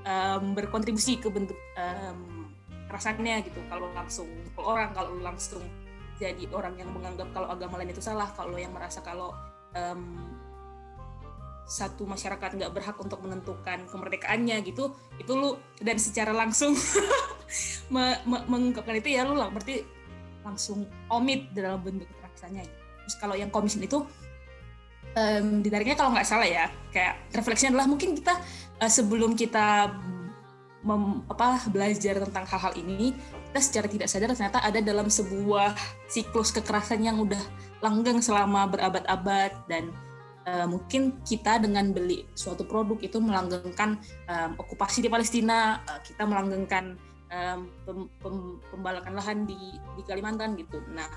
[0.07, 2.47] um, berkontribusi ke bentuk um,
[2.87, 3.59] kekerasannya gitu.
[3.71, 5.63] Kalau langsung kalau orang kalau langsung
[6.21, 9.33] jadi orang yang menganggap kalau agama lain itu salah kalau yang merasa kalau
[9.73, 10.21] um,
[11.71, 16.75] satu masyarakat nggak berhak untuk menentukan kemerdekaannya gitu itu lu dan secara langsung
[17.93, 19.87] me, me, mengungkapkan itu ya lu lah berarti
[20.43, 22.67] langsung omit dalam bentuk kekerasannya
[23.07, 24.03] terus kalau yang komision itu
[25.15, 28.37] um, ditariknya kalau nggak salah ya kayak refleksinya adalah mungkin kita
[28.79, 29.91] uh, sebelum kita
[30.81, 33.13] mem, apa belajar tentang hal-hal ini
[33.51, 35.75] kita secara tidak sadar ternyata ada dalam sebuah
[36.07, 37.41] siklus kekerasan yang udah
[37.83, 39.91] langgeng selama berabad-abad dan
[40.47, 46.25] uh, mungkin kita dengan beli suatu produk itu melanggengkan um, okupasi di Palestina, uh, kita
[46.25, 46.97] melanggengkan
[47.29, 48.35] um, pem, pem,
[48.69, 49.57] pembalakan lahan di,
[49.97, 50.81] di Kalimantan gitu.
[50.93, 51.09] Nah,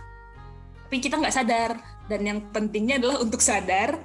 [0.87, 1.73] tapi kita nggak sadar.
[2.05, 3.97] Dan yang pentingnya adalah untuk sadar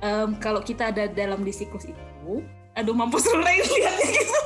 [0.00, 2.40] um, kalau kita ada dalam di siklus itu,
[2.78, 4.38] aduh mampus lu lagi lihatnya gitu.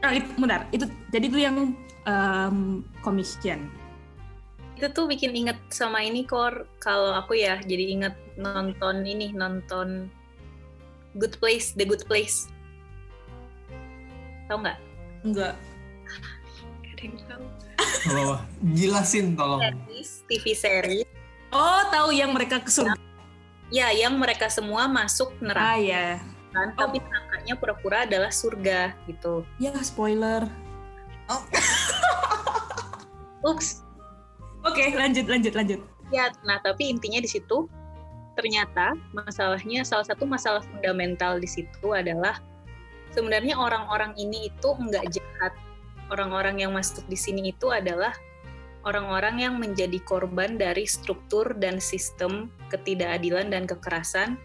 [0.00, 1.56] nah, itu, benar, itu jadi itu yang
[2.08, 3.68] um, commission.
[4.80, 6.64] Itu tuh bikin inget sama ini kor.
[6.80, 10.08] Kalau aku ya jadi inget nonton ini nonton
[11.20, 12.48] Good Place The Good Place.
[14.48, 14.78] Tahu nggak?
[15.24, 15.54] Nggak
[16.96, 17.44] ada yang tahu
[18.14, 18.38] oh,
[18.74, 19.62] jelasin tolong.
[19.62, 21.08] Series, TV series.
[21.50, 22.98] Oh tahu yang mereka ke surga.
[23.70, 25.74] Ya yang mereka semua masuk neraka.
[25.74, 26.06] Ah ya.
[26.54, 26.72] Kan?
[26.72, 26.88] Oh.
[26.88, 29.44] tapi nerakanya pura-pura adalah surga gitu.
[29.60, 30.46] Ya spoiler.
[31.26, 31.42] Oh.
[33.46, 33.86] Ups,
[34.66, 35.80] Oke, okay, lanjut, lanjut, lanjut.
[36.10, 37.70] Ya, nah tapi intinya di situ
[38.34, 42.42] ternyata masalahnya salah satu masalah fundamental di situ adalah
[43.14, 45.54] sebenarnya orang-orang ini itu enggak jahat.
[46.06, 48.14] Orang-orang yang masuk di sini itu adalah
[48.86, 54.38] orang-orang yang menjadi korban dari struktur dan sistem ketidakadilan dan kekerasan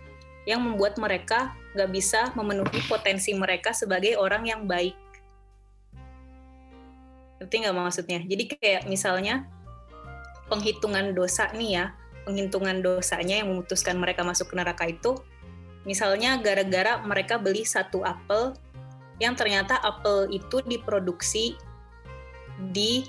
[0.49, 4.97] yang membuat mereka nggak bisa memenuhi potensi mereka sebagai orang yang baik.
[7.37, 8.19] Ngerti nggak maksudnya?
[8.25, 9.45] Jadi kayak misalnya
[10.49, 11.85] penghitungan dosa nih ya,
[12.25, 15.21] penghitungan dosanya yang memutuskan mereka masuk ke neraka itu,
[15.85, 18.57] misalnya gara-gara mereka beli satu apel
[19.21, 21.53] yang ternyata apel itu diproduksi
[22.73, 23.05] di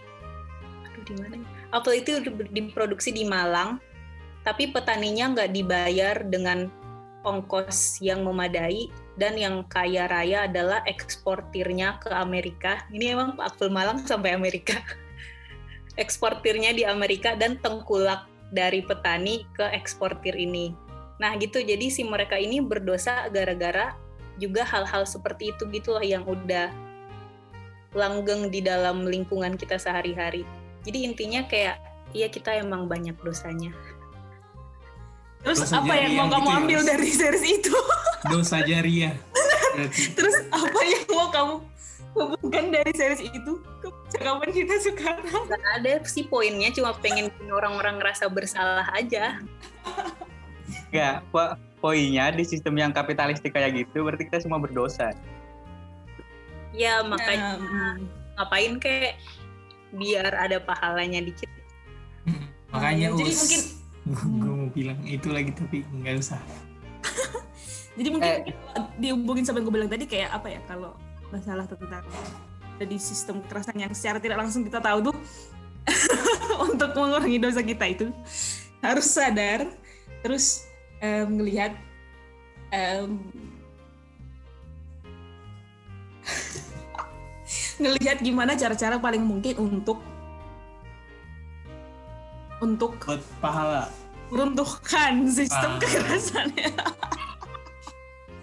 [0.85, 1.49] aduh di mana ya?
[1.73, 2.21] Apel itu
[2.53, 3.81] diproduksi di Malang,
[4.45, 6.69] tapi petaninya nggak dibayar dengan
[7.25, 12.85] ongkos yang memadai dan yang kaya raya adalah eksportirnya ke Amerika.
[12.93, 14.77] Ini emang apel Malang sampai Amerika.
[16.03, 20.77] eksportirnya di Amerika dan tengkulak dari petani ke eksportir ini.
[21.21, 23.97] Nah gitu, jadi si mereka ini berdosa gara-gara
[24.43, 26.75] juga hal-hal seperti itu gitu loh yang udah
[27.95, 30.43] langgeng di dalam lingkungan kita sehari-hari.
[30.83, 31.79] Jadi intinya kayak,
[32.11, 33.71] iya kita emang banyak dosanya.
[35.47, 37.75] Terus dosa apa yang mau kamu gitu ya, ambil ya, dari series itu?
[38.33, 39.15] Dosa jariah.
[40.15, 41.55] Terus apa yang mau kamu
[42.15, 47.97] hubungkan dari series itu ke percakapan kita sekarang Gak ada sih poinnya cuma pengen orang-orang
[47.97, 49.41] ngerasa bersalah aja
[50.93, 55.11] Gak, po poinnya di sistem yang kapitalistik kayak gitu berarti kita semua berdosa.
[56.71, 58.07] Ya makanya um,
[58.39, 59.19] ngapain kayak
[59.93, 61.51] biar ada pahalanya dikit.
[62.25, 63.61] Hmm, makanya uh, jadi mungkin
[64.41, 66.39] gue mau bilang itu lagi tapi nggak usah.
[67.93, 68.57] Jadi mungkin eh.
[68.97, 70.97] dihubungin sama yang gue bilang tadi kayak apa ya kalau
[71.29, 72.01] masalah tentang
[72.81, 75.17] jadi sistem kekerasan yang secara tidak langsung kita tahu tuh
[76.73, 78.07] untuk mengurangi dosa kita itu
[78.81, 79.69] harus sadar
[80.25, 80.72] terus
[81.03, 81.75] um, melihat
[82.71, 83.19] um,
[87.83, 89.99] ngelihat gimana cara-cara paling mungkin untuk
[92.63, 93.91] untuk buat pahala.
[94.33, 96.73] meruntuhkan sistem kekerasannya.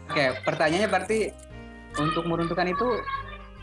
[0.06, 1.34] Oke, pertanyaannya berarti
[1.98, 3.00] untuk meruntuhkan itu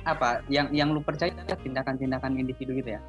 [0.03, 0.43] apa?
[0.51, 3.03] Yang yang lu percaya adalah tindakan-tindakan individu gitu ya?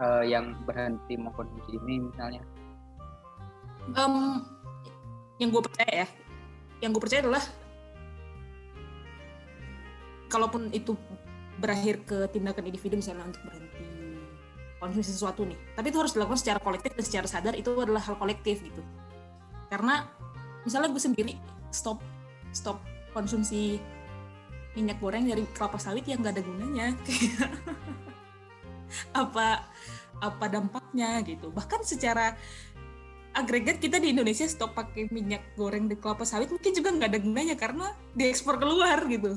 [0.00, 2.42] Eh, yang berhenti mengkonsumsi ini misalnya?
[3.94, 4.42] Em,
[5.36, 6.08] yang gue percaya ya,
[6.80, 7.44] yang gue percaya adalah
[10.26, 10.96] kalaupun itu
[11.56, 13.88] berakhir ke tindakan individu misalnya untuk berhenti
[14.76, 18.16] konsumsi sesuatu nih, tapi itu harus dilakukan secara kolektif dan secara sadar itu adalah hal
[18.20, 18.84] kolektif gitu.
[19.72, 20.04] Karena
[20.62, 21.32] misalnya gue sendiri
[21.72, 22.00] stop
[22.52, 22.80] stop
[23.16, 23.80] konsumsi
[24.76, 26.86] minyak goreng dari kelapa sawit yang gak ada gunanya,
[29.24, 29.64] apa
[30.20, 31.48] apa dampaknya gitu.
[31.52, 32.36] Bahkan secara
[33.36, 37.20] agregat kita di Indonesia stop pakai minyak goreng di kelapa sawit mungkin juga nggak ada
[37.20, 39.36] gunanya karena diekspor keluar gitu.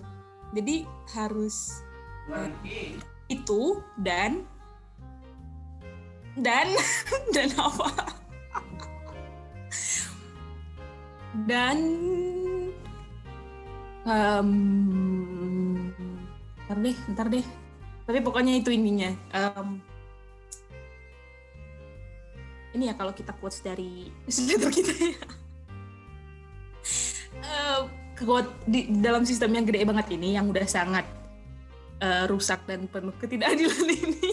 [0.55, 1.83] Jadi harus
[2.31, 2.49] eh,
[3.27, 4.47] itu dan
[6.39, 6.71] dan
[7.35, 7.91] dan apa?
[11.45, 11.77] dan
[14.07, 14.49] em,
[16.65, 17.45] ntar deh, ntar deh.
[18.07, 19.13] Tapi pokoknya itu ininya.
[19.35, 19.77] Em,
[22.73, 25.19] ini ya kalau kita quotes dari newsletter kita ya.
[27.39, 27.81] Eh,
[28.19, 31.05] quote di, dalam sistem yang gede banget ini yang udah sangat
[32.03, 34.31] eh, rusak dan penuh ketidakadilan ini.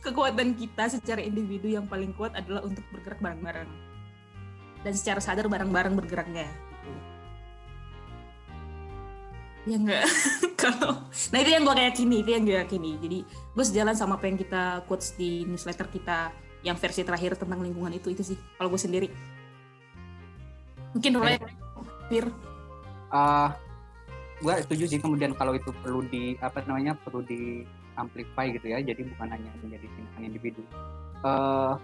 [0.00, 3.70] Kekuatan kita secara individu yang paling kuat adalah untuk bergerak bareng-bareng.
[4.80, 6.90] Dan secara sadar bareng-bareng bergeraknya gitu.
[9.68, 10.04] ya enggak.
[10.60, 12.90] Kalau nah itu yang gue yakini itu yang gue yakini.
[12.98, 17.60] Jadi gue sejalan sama apa yang kita quotes di newsletter kita yang versi terakhir tentang
[17.64, 19.08] lingkungan itu itu sih kalau gue sendiri.
[20.92, 21.36] Mungkin Roy
[22.10, 22.26] Fir.
[23.10, 23.50] Uh,
[24.40, 27.64] gue setuju sih kemudian kalau itu perlu di apa namanya perlu di
[27.98, 30.62] amplify gitu ya jadi bukan hanya menjadi tindakan individu.
[31.20, 31.76] Uh,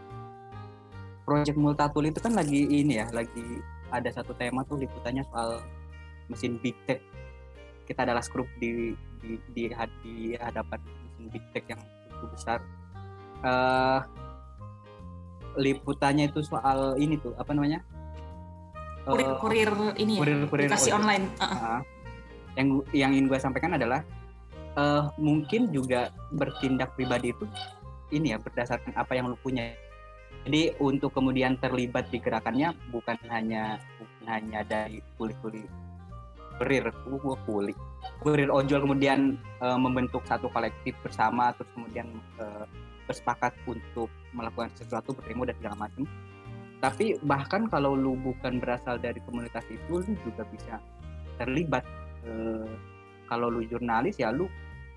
[1.27, 3.61] project multatul itu kan lagi ini ya lagi
[3.91, 5.63] ada satu tema tuh liputannya soal
[6.29, 7.01] mesin big tech.
[7.87, 9.63] Kita adalah skrup di di di,
[10.03, 12.59] di hadapan mesin big tech yang begitu besar.
[13.45, 14.01] Uh,
[15.57, 17.81] liputannya itu soal ini tuh apa namanya
[19.07, 19.71] kurir Uh, kurir
[20.03, 20.99] ini ya kurir- kurir- aplikasi iya.
[20.99, 21.79] online Uh-uh.
[21.79, 21.81] Ah,
[22.59, 24.03] yang yang ingin gue sampaikan adalah
[24.75, 27.47] eh, mungkin juga bertindak pribadi itu
[28.11, 29.75] ini ya berdasarkan apa yang lu punya.
[30.47, 35.67] Jadi untuk kemudian terlibat di gerakannya bukan hanya bukan hanya dari kulit-kulit
[36.57, 37.77] kurir, uh, kulit
[38.23, 42.09] kurir ojol kemudian eh, membentuk satu kolektif bersama terus kemudian
[42.41, 42.65] eh,
[43.07, 46.05] bersepakat untuk melakukan sesuatu berdemo dan segala macam.
[46.77, 50.77] Tapi bahkan kalau lu bukan berasal dari komunitas itu, lu juga bisa
[51.41, 51.83] terlibat
[52.29, 52.69] eh,
[53.27, 54.49] kalau lu jurnalis ya lu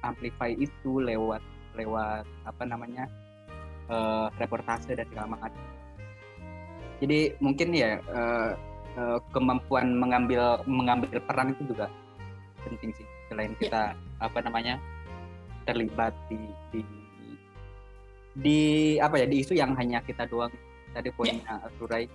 [0.04, 1.44] amplify itu lewat
[1.76, 3.08] lewat apa namanya
[3.88, 5.64] eh, reportase dan segala macam.
[7.00, 8.52] Jadi mungkin ya eh,
[9.00, 11.88] eh, kemampuan mengambil mengambil peran itu juga
[12.68, 13.08] penting sih.
[13.32, 14.76] Selain kita apa namanya
[15.64, 16.40] terlibat di
[16.76, 16.82] di
[18.40, 20.52] di apa ya di isu yang hanya kita doang
[20.96, 22.08] tadi poinnya Surai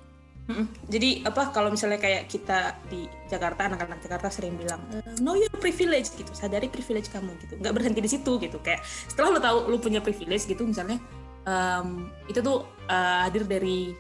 [0.45, 0.69] Mm-mm.
[0.93, 5.49] Jadi apa kalau misalnya kayak kita di Jakarta anak-anak Jakarta sering bilang "Eh, know your
[5.57, 7.57] privilege gitu sadari privilege kamu gitu.
[7.57, 8.61] Nggak berhenti di situ gitu.
[8.61, 11.01] Kayak setelah lo tahu lo punya privilege gitu misalnya
[11.49, 13.97] em, itu tuh eh, hadir dari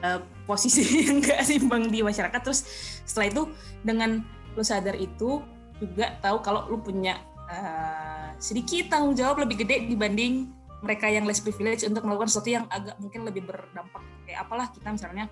[0.00, 2.40] eh, posisi yang nggak seimbang di masyarakat.
[2.40, 2.64] Terus
[3.04, 3.42] setelah itu
[3.84, 4.24] dengan
[4.56, 5.44] lo sadar itu
[5.76, 7.20] juga tahu kalau lo punya
[7.52, 10.48] eh, sedikit tanggung jawab lebih gede dibanding
[10.82, 14.02] mereka yang less privilege untuk melakukan sesuatu yang agak mungkin lebih berdampak.
[14.26, 15.30] Kayak apalah kita misalnya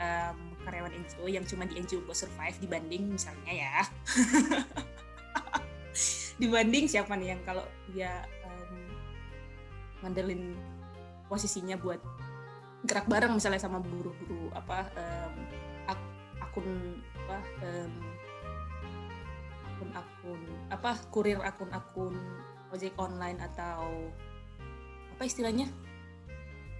[0.00, 3.76] em, karyawan NGO yang cuma di NGO buat survive dibanding misalnya ya.
[6.40, 8.88] Dibanding siapa nih yang kalau dia em,
[10.00, 10.56] ngandelin
[11.28, 12.00] posisinya buat
[12.88, 15.34] gerak bareng misalnya sama buruh-buruh apa em,
[15.92, 16.68] ak- akun
[17.28, 17.92] apa em,
[19.76, 20.40] akun-akun
[20.72, 22.16] apa kurir akun-akun
[22.72, 24.08] ojek online atau
[25.16, 25.66] apa istilahnya?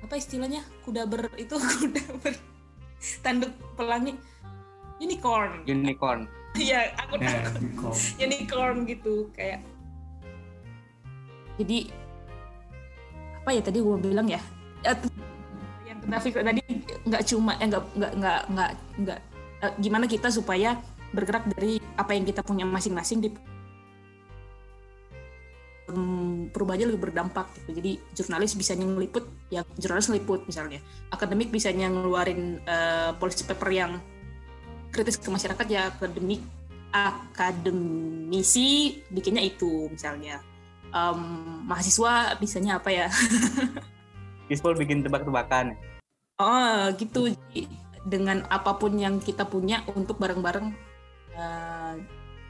[0.05, 0.61] Apa istilahnya?
[0.85, 2.37] Kuda ber itu kuda ber
[3.25, 4.13] tanduk pelangi.
[5.01, 5.65] Unicorn.
[5.65, 6.23] Unicorn.
[6.57, 7.93] Ya akun Nah, kok.
[8.17, 8.89] unicorn.
[8.89, 9.61] Gitu kayak.
[11.61, 11.93] Jadi
[13.37, 14.41] apa ya tadi gue bilang ya?
[14.81, 14.97] Eh,
[15.85, 16.61] yang Fikri tadi
[17.05, 18.71] nggak cuma eh, nggak nggak nggak nggak
[19.05, 19.19] nggak
[19.69, 20.81] eh, gimana kita supaya
[21.13, 23.29] bergerak dari apa yang kita punya masing-masing di
[26.51, 27.79] perubahannya lebih berdampak gitu.
[27.79, 30.83] Jadi jurnalis bisa ngeliput ya jurnalis ngeliput misalnya.
[31.15, 33.93] Akademik bisa ngeluarin eh, policy paper yang
[34.91, 36.43] kritis ke masyarakat ya akademik
[36.91, 40.43] akademisi bikinnya itu misalnya.
[40.91, 41.21] Em,
[41.67, 43.07] mahasiswa bisanya apa ya?
[44.49, 45.75] Bispol bikin tebak-tebakan
[46.37, 47.33] Oh gitu.
[47.33, 47.65] Jadi,
[48.07, 50.69] dengan apa pun yang kita punya untuk bareng-bareng
[51.35, 51.95] eh,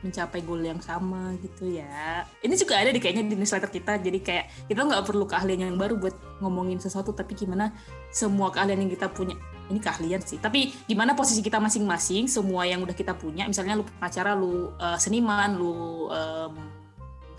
[0.07, 2.23] mencapai goal yang sama gitu ya.
[2.41, 3.99] Ini juga ada di kayaknya di newsletter kita.
[3.99, 7.75] Jadi kayak kita nggak perlu keahlian yang baru buat ngomongin sesuatu, tapi gimana
[8.15, 9.35] semua keahlian yang kita punya
[9.67, 10.39] ini keahlian sih.
[10.39, 14.97] Tapi gimana posisi kita masing-masing, semua yang udah kita punya, misalnya lu pengacara, lu uh,
[14.97, 16.55] seniman, lu um,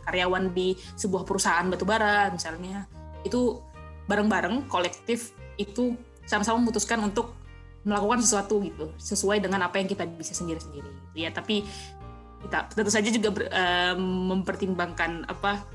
[0.04, 2.88] karyawan di sebuah perusahaan batubara misalnya,
[3.24, 3.60] itu
[4.08, 5.96] bareng-bareng kolektif itu
[6.28, 7.36] sama-sama memutuskan untuk
[7.88, 11.64] melakukan sesuatu gitu sesuai dengan apa yang kita bisa sendiri-sendiri gitu ya tapi
[12.48, 15.68] kita tentu saja juga ber, um, mempertimbangkan apa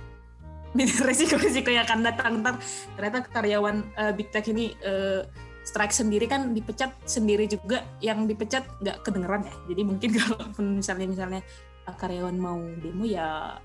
[1.08, 2.40] resiko-resiko yang akan datang.
[2.40, 2.56] Ntar
[2.96, 5.20] ternyata karyawan uh, big tech ini uh,
[5.68, 7.84] strike sendiri kan dipecat sendiri juga.
[8.00, 9.54] Yang dipecat nggak kedengeran ya.
[9.68, 10.40] Jadi mungkin kalau
[10.80, 11.40] misalnya misalnya
[11.84, 13.60] karyawan mau demo ya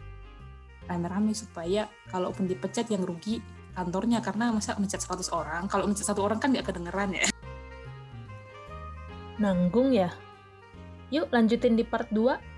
[0.88, 3.40] rame-rame supaya kalaupun dipecat yang rugi
[3.72, 4.20] kantornya.
[4.20, 7.24] Karena masa mencat 100 orang kalau mencat satu orang kan nggak kedengeran ya.
[9.40, 10.12] Nanggung ya.
[11.08, 12.57] Yuk lanjutin di part 2